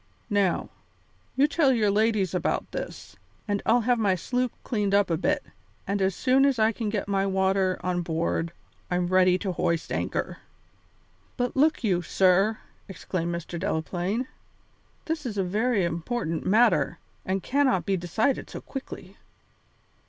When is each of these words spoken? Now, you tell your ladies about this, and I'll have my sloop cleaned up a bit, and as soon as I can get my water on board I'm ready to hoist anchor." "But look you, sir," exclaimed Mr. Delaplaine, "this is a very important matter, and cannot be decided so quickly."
Now, 0.31 0.71
you 1.35 1.47
tell 1.47 1.71
your 1.71 1.91
ladies 1.91 2.33
about 2.33 2.71
this, 2.71 3.17
and 3.47 3.61
I'll 3.67 3.81
have 3.81 3.99
my 3.99 4.15
sloop 4.15 4.51
cleaned 4.63 4.95
up 4.95 5.11
a 5.11 5.15
bit, 5.17 5.43
and 5.85 6.01
as 6.01 6.15
soon 6.15 6.43
as 6.43 6.57
I 6.57 6.71
can 6.71 6.89
get 6.89 7.07
my 7.07 7.27
water 7.27 7.79
on 7.83 8.01
board 8.01 8.51
I'm 8.89 9.05
ready 9.09 9.37
to 9.37 9.51
hoist 9.51 9.91
anchor." 9.91 10.39
"But 11.37 11.55
look 11.55 11.83
you, 11.83 12.01
sir," 12.01 12.57
exclaimed 12.89 13.35
Mr. 13.35 13.59
Delaplaine, 13.59 14.25
"this 15.05 15.23
is 15.23 15.37
a 15.37 15.43
very 15.43 15.83
important 15.85 16.47
matter, 16.47 16.97
and 17.23 17.43
cannot 17.43 17.85
be 17.85 17.95
decided 17.95 18.49
so 18.49 18.59
quickly." 18.59 19.17